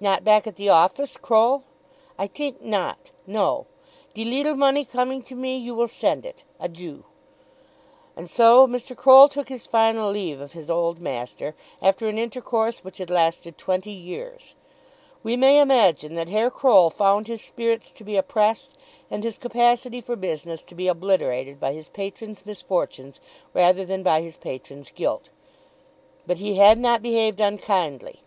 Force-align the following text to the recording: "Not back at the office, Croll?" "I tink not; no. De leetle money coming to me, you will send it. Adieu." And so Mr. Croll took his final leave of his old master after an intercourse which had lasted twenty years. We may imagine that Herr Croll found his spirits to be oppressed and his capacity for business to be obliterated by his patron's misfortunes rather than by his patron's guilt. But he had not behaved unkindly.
"Not 0.00 0.24
back 0.24 0.46
at 0.46 0.56
the 0.56 0.70
office, 0.70 1.18
Croll?" 1.18 1.64
"I 2.18 2.26
tink 2.26 2.62
not; 2.62 3.10
no. 3.26 3.66
De 4.14 4.24
leetle 4.24 4.54
money 4.54 4.82
coming 4.82 5.20
to 5.24 5.34
me, 5.34 5.58
you 5.58 5.74
will 5.74 5.88
send 5.88 6.24
it. 6.24 6.42
Adieu." 6.58 7.04
And 8.16 8.30
so 8.30 8.66
Mr. 8.66 8.96
Croll 8.96 9.28
took 9.28 9.50
his 9.50 9.66
final 9.66 10.10
leave 10.10 10.40
of 10.40 10.54
his 10.54 10.70
old 10.70 11.00
master 11.02 11.54
after 11.82 12.08
an 12.08 12.16
intercourse 12.16 12.82
which 12.82 12.96
had 12.96 13.10
lasted 13.10 13.58
twenty 13.58 13.90
years. 13.90 14.54
We 15.22 15.36
may 15.36 15.60
imagine 15.60 16.14
that 16.14 16.30
Herr 16.30 16.50
Croll 16.50 16.88
found 16.88 17.26
his 17.26 17.42
spirits 17.44 17.90
to 17.90 18.04
be 18.04 18.16
oppressed 18.16 18.70
and 19.10 19.22
his 19.22 19.36
capacity 19.36 20.00
for 20.00 20.16
business 20.16 20.62
to 20.62 20.74
be 20.74 20.88
obliterated 20.88 21.60
by 21.60 21.74
his 21.74 21.90
patron's 21.90 22.46
misfortunes 22.46 23.20
rather 23.52 23.84
than 23.84 24.02
by 24.02 24.22
his 24.22 24.38
patron's 24.38 24.90
guilt. 24.90 25.28
But 26.26 26.38
he 26.38 26.54
had 26.54 26.78
not 26.78 27.02
behaved 27.02 27.38
unkindly. 27.38 28.22